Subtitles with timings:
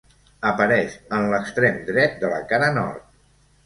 [0.51, 3.11] Apareix en l'extrem dret de la cara nord.